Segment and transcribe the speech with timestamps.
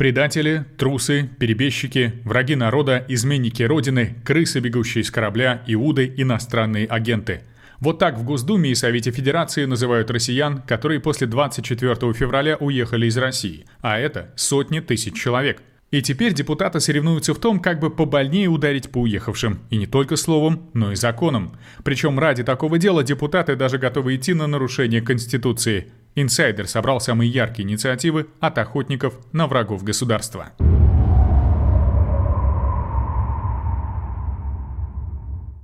[0.00, 7.42] Предатели, трусы, перебежчики, враги народа, изменники Родины, крысы, бегущие из корабля, иуды, иностранные агенты.
[7.80, 13.18] Вот так в Госдуме и Совете Федерации называют россиян, которые после 24 февраля уехали из
[13.18, 13.66] России.
[13.82, 15.62] А это сотни тысяч человек.
[15.90, 19.58] И теперь депутаты соревнуются в том, как бы побольнее ударить по уехавшим.
[19.68, 21.52] И не только словом, но и законом.
[21.84, 25.92] Причем ради такого дела депутаты даже готовы идти на нарушение Конституции.
[26.22, 30.52] Инсайдер собрал самые яркие инициативы от охотников на врагов государства.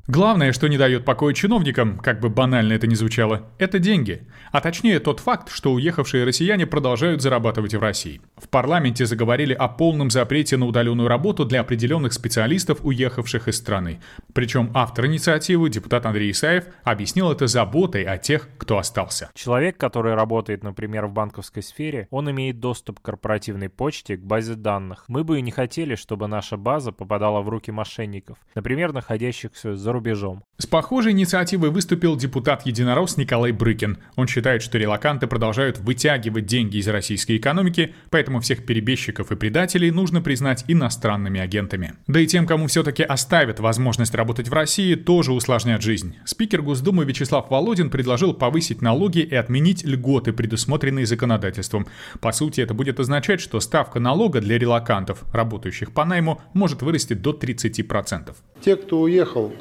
[0.08, 4.22] Главное, что не дает покоя чиновникам, как бы банально это ни звучало, это деньги.
[4.52, 8.20] А точнее тот факт, что уехавшие россияне продолжают зарабатывать в России.
[8.36, 13.98] В парламенте заговорили о полном запрете на удаленную работу для определенных специалистов, уехавших из страны.
[14.32, 19.30] Причем автор инициативы, депутат Андрей Исаев, объяснил это заботой о тех, кто остался.
[19.34, 24.54] Человек, который работает, например, в банковской сфере, он имеет доступ к корпоративной почте, к базе
[24.54, 25.04] данных.
[25.08, 29.95] Мы бы и не хотели, чтобы наша база попадала в руки мошенников, например, находящихся за
[29.96, 30.42] рубежом.
[30.58, 33.98] С похожей инициативой выступил депутат Единорос Николай Брыкин.
[34.16, 39.90] Он считает, что релаканты продолжают вытягивать деньги из российской экономики, поэтому всех перебежчиков и предателей
[39.90, 41.94] нужно признать иностранными агентами.
[42.06, 46.16] Да и тем, кому все-таки оставят возможность работать в России, тоже усложнят жизнь.
[46.24, 51.86] Спикер Госдумы Вячеслав Володин предложил повысить налоги и отменить льготы, предусмотренные законодательством.
[52.20, 57.12] По сути, это будет означать, что ставка налога для релакантов, работающих по найму, может вырасти
[57.12, 58.34] до 30%.
[58.64, 59.52] Те, кто уехал,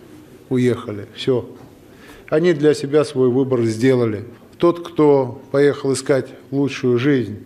[0.49, 1.07] уехали.
[1.15, 1.47] Все.
[2.29, 4.25] Они для себя свой выбор сделали.
[4.57, 7.43] Тот, кто поехал искать лучшую жизнь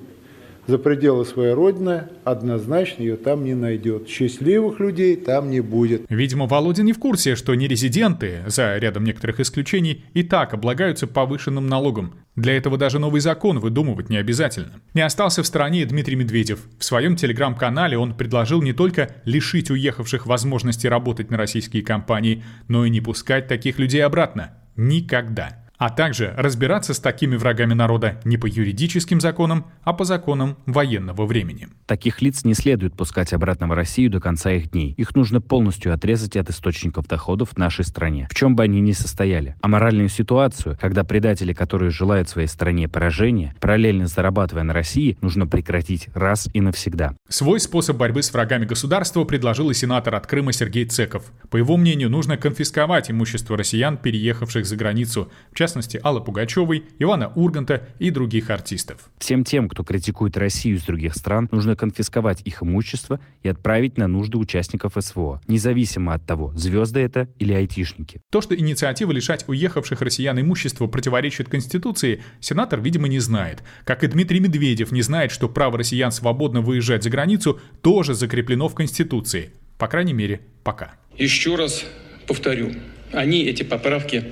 [0.69, 4.07] за пределы своей родины, однозначно ее там не найдет.
[4.07, 6.03] Счастливых людей там не будет.
[6.09, 11.67] Видимо, Володя не в курсе, что нерезиденты, за рядом некоторых исключений, и так облагаются повышенным
[11.67, 12.13] налогом.
[12.35, 14.79] Для этого даже новый закон выдумывать не обязательно.
[14.93, 16.59] Не остался в стороне Дмитрий Медведев.
[16.77, 22.85] В своем телеграм-канале он предложил не только лишить уехавших возможности работать на российские компании, но
[22.85, 24.53] и не пускать таких людей обратно.
[24.77, 30.57] Никогда а также разбираться с такими врагами народа не по юридическим законам, а по законам
[30.65, 31.69] военного времени.
[31.85, 34.93] Таких лиц не следует пускать обратно в Россию до конца их дней.
[34.97, 38.91] Их нужно полностью отрезать от источников доходов в нашей стране, в чем бы они ни
[38.91, 39.55] состояли.
[39.61, 45.47] А моральную ситуацию, когда предатели, которые желают своей стране поражения, параллельно зарабатывая на России, нужно
[45.47, 47.15] прекратить раз и навсегда.
[47.29, 51.23] Свой способ борьбы с врагами государства предложил и сенатор от Крыма Сергей Цеков.
[51.49, 56.83] По его мнению, нужно конфисковать имущество россиян, переехавших за границу, в частности частности Аллы Пугачевой,
[56.97, 59.11] Ивана Урганта и других артистов.
[59.19, 64.07] Всем тем, кто критикует Россию из других стран, нужно конфисковать их имущество и отправить на
[64.07, 68.19] нужды участников СВО, независимо от того, звезды это или айтишники.
[68.31, 73.61] То, что инициатива лишать уехавших россиян имущества противоречит Конституции, сенатор, видимо, не знает.
[73.83, 78.67] Как и Дмитрий Медведев не знает, что право россиян свободно выезжать за границу тоже закреплено
[78.69, 79.51] в Конституции.
[79.77, 80.95] По крайней мере, пока.
[81.15, 81.85] Еще раз
[82.27, 82.71] повторю,
[83.11, 84.23] они, эти поправки,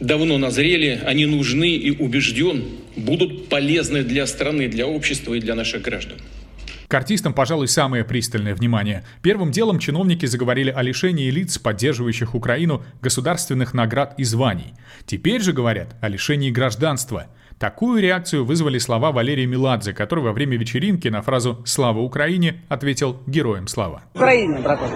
[0.00, 2.64] давно назрели, они нужны и убежден,
[2.96, 6.18] будут полезны для страны, для общества и для наших граждан.
[6.88, 9.04] К артистам, пожалуй, самое пристальное внимание.
[9.20, 14.72] Первым делом чиновники заговорили о лишении лиц, поддерживающих Украину, государственных наград и званий.
[15.04, 17.26] Теперь же говорят о лишении гражданства.
[17.58, 23.16] Такую реакцию вызвали слова Валерия Меладзе, который во время вечеринки на фразу «Слава Украине» ответил
[23.26, 24.02] «Героям слава».
[24.14, 24.90] Украине, братан.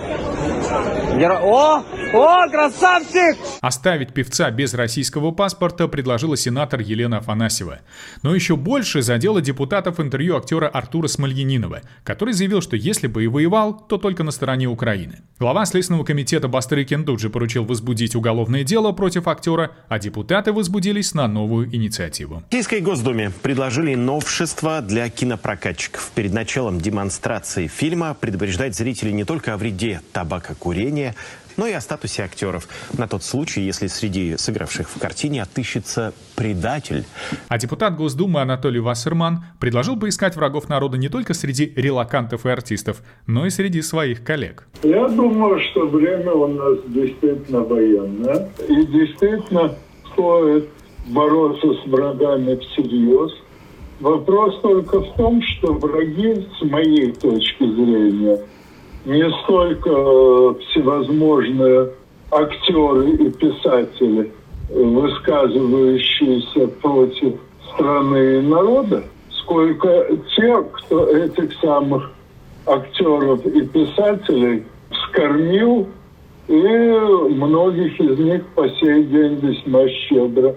[1.18, 1.40] Геро...
[1.42, 1.84] О!
[2.12, 3.36] О, красавчик!
[3.60, 7.80] Оставить певца без российского паспорта предложила сенатор Елена Афанасьева.
[8.22, 13.26] Но еще больше задело депутатов интервью актера Артура Смольянинова, который заявил, что если бы и
[13.26, 15.20] воевал, то только на стороне Украины.
[15.38, 21.14] Глава Следственного комитета Бастрыкин тут же поручил возбудить уголовное дело против актера, а депутаты возбудились
[21.14, 22.42] на новую инициативу.
[22.50, 26.10] В Российской Госдуме предложили новшества для кинопрокатчиков.
[26.16, 31.14] Перед началом демонстрации фильма предупреждать зрителей не только о вреде табакокурения,
[31.56, 32.66] но и о статусе актеров.
[32.98, 37.04] На тот случай, если среди сыгравших в картине отыщется предатель.
[37.46, 43.02] А депутат Госдумы Анатолий Вассерман предложил поискать врагов народа не только среди релакантов и артистов,
[43.28, 44.66] но и среди своих коллег.
[44.82, 48.50] Я думаю, что время у нас действительно военное.
[48.68, 49.76] И действительно
[50.12, 50.68] стоит
[51.10, 53.32] бороться с врагами всерьез.
[54.00, 58.40] Вопрос только в том, что враги, с моей точки зрения,
[59.04, 61.90] не столько э, всевозможные
[62.30, 64.32] актеры и писатели,
[64.70, 67.34] высказывающиеся против
[67.72, 72.10] страны и народа, сколько те, кто этих самых
[72.66, 74.64] актеров и писателей
[75.08, 75.88] скормил,
[76.48, 80.54] и многих из них по сей день весьма щедро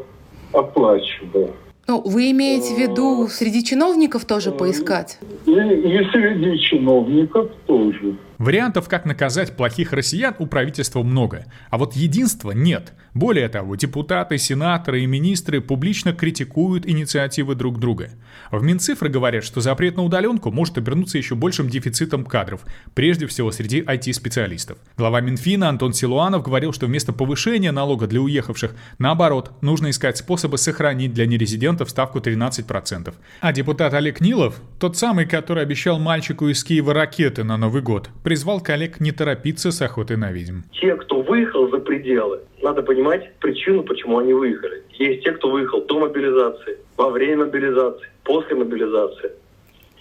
[0.54, 1.52] оплачивал.
[1.88, 5.20] Ну, вы имеете в виду среди чиновников тоже поискать?
[5.46, 8.16] И, и среди чиновников тоже.
[8.38, 11.46] Вариантов, как наказать плохих россиян, у правительства много.
[11.70, 12.94] А вот единства нет.
[13.14, 18.10] Более того, депутаты, сенаторы и министры публично критикуют инициативы друг друга.
[18.52, 22.62] В Минцифры говорят, что запрет на удаленку может обернуться еще большим дефицитом кадров,
[22.96, 24.78] прежде всего среди IT-специалистов.
[24.98, 30.58] Глава Минфина Антон Силуанов говорил, что вместо повышения налога для уехавших, наоборот, нужно искать способы
[30.58, 33.14] сохранить для нерезидентов ставку 13%.
[33.42, 38.10] А депутат Олег Нилов, тот самый, который обещал мальчику из Киева ракеты на Новый год,
[38.22, 40.64] призвал коллег не торопиться с охотой на ведьм.
[40.74, 44.84] Те, кто выехал за пределы, надо понимать причину, почему они выехали.
[45.00, 49.32] Есть те, кто выехал до мобилизации, во время мобилизации, после мобилизации.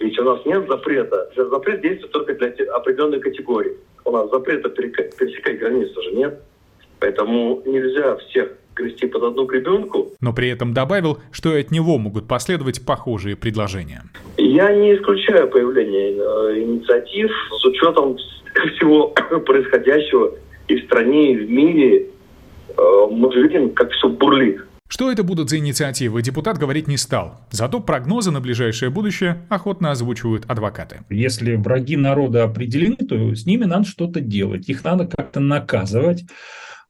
[0.00, 1.30] Ведь у нас нет запрета.
[1.36, 3.76] Запрет действует только для определенной категории.
[4.04, 6.42] У нас запрета пересекать границу же нет.
[6.98, 10.12] Поэтому нельзя всех грести под одну гребенку.
[10.20, 14.02] Но при этом добавил, что и от него могут последовать похожие предложения.
[14.36, 17.30] Я не исключаю появление э, инициатив
[17.60, 18.16] с учетом
[18.76, 19.08] всего
[19.46, 20.34] происходящего
[20.68, 22.06] и в стране, и в мире.
[22.76, 24.62] Э, мы видим, как все бурлит.
[24.88, 27.40] Что это будут за инициативы, депутат говорить не стал.
[27.50, 31.00] Зато прогнозы на ближайшее будущее охотно озвучивают адвокаты.
[31.08, 34.68] Если враги народа определены, то с ними надо что-то делать.
[34.68, 36.24] Их надо как-то наказывать.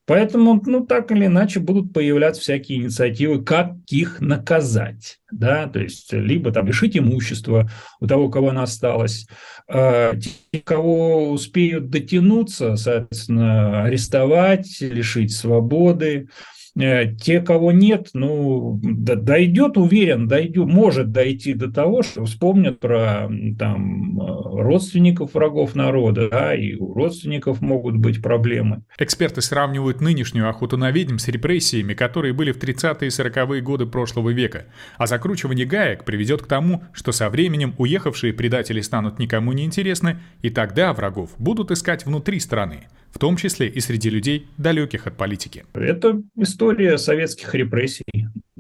[0.07, 6.13] Поэтому, ну, так или иначе будут появляться всякие инициативы, как их наказать, да, то есть
[6.13, 7.71] либо там лишить имущества
[8.01, 9.29] у того, кого оно осталось,
[9.69, 16.29] э, те, кого успеют дотянуться, соответственно, арестовать, лишить свободы,
[16.75, 23.29] те, кого нет, ну, дойдет, уверен, дойдет, может дойти до того, что вспомнят про
[23.59, 28.85] там, родственников врагов народа, да, и у родственников могут быть проблемы.
[28.99, 33.87] Эксперты сравнивают нынешнюю охоту на ведьм с репрессиями, которые были в 30-е и 40-е годы
[33.87, 34.65] прошлого века.
[34.97, 40.21] А закручивание гаек приведет к тому, что со временем уехавшие предатели станут никому не интересны,
[40.41, 45.17] и тогда врагов будут искать внутри страны в том числе и среди людей, далеких от
[45.17, 45.65] политики.
[45.75, 48.05] Это история советских репрессий.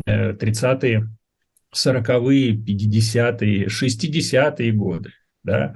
[0.07, 1.09] 30-е,
[1.75, 5.11] 40-е, 50-е, 60-е годы.
[5.45, 5.75] Да?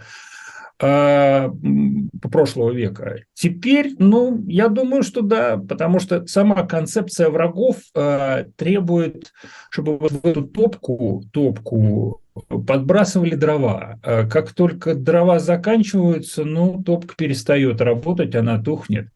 [0.78, 1.50] А,
[2.30, 3.20] прошлого века.
[3.32, 9.32] Теперь, ну, я думаю, что да, потому что сама концепция врагов э, требует,
[9.70, 13.98] чтобы вот в эту топку, топку подбрасывали дрова.
[14.02, 19.08] А как только дрова заканчиваются, ну, топка перестает работать, она тухнет.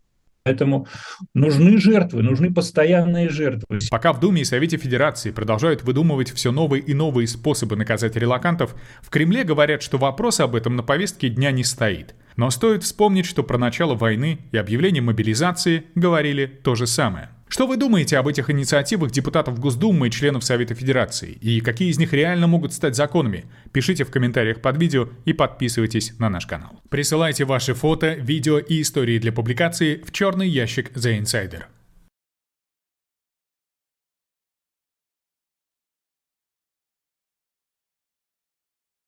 [0.42, 0.86] Поэтому
[1.34, 3.78] нужны жертвы, нужны постоянные жертвы.
[3.90, 8.74] Пока в Думе и Совете Федерации продолжают выдумывать все новые и новые способы наказать релакантов,
[9.02, 12.14] в Кремле говорят, что вопрос об этом на повестке дня не стоит.
[12.36, 17.28] Но стоит вспомнить, что про начало войны и объявление мобилизации говорили то же самое.
[17.50, 21.32] Что вы думаете об этих инициативах депутатов Госдумы и членов Совета Федерации?
[21.32, 23.44] И какие из них реально могут стать законами?
[23.72, 26.80] Пишите в комментариях под видео и подписывайтесь на наш канал.
[26.90, 31.64] Присылайте ваши фото, видео и истории для публикации в черный ящик The Insider.